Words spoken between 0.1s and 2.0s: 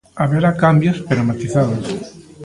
Haberá cambios, pero matizados.